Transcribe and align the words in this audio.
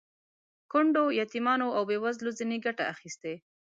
کونډو، 0.71 1.03
یتیمانو 1.21 1.67
او 1.77 1.83
بې 1.89 1.97
وزلو 2.03 2.31
ځنې 2.39 2.57
ګټه 2.65 2.83
اخیستې. 2.93 3.33